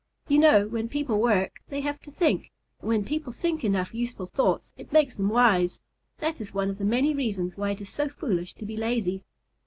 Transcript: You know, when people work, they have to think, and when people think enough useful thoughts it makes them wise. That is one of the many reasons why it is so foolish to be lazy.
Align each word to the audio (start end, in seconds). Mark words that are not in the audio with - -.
You 0.27 0.39
know, 0.39 0.67
when 0.67 0.89
people 0.89 1.21
work, 1.21 1.59
they 1.69 1.81
have 1.81 2.01
to 2.01 2.09
think, 2.09 2.49
and 2.79 2.89
when 2.89 3.05
people 3.05 3.31
think 3.31 3.63
enough 3.63 3.93
useful 3.93 4.25
thoughts 4.25 4.73
it 4.75 4.91
makes 4.91 5.13
them 5.13 5.29
wise. 5.29 5.79
That 6.17 6.41
is 6.41 6.55
one 6.55 6.71
of 6.71 6.79
the 6.79 6.85
many 6.85 7.13
reasons 7.13 7.55
why 7.55 7.69
it 7.69 7.81
is 7.81 7.89
so 7.89 8.09
foolish 8.09 8.55
to 8.55 8.65
be 8.65 8.75
lazy. 8.75 9.21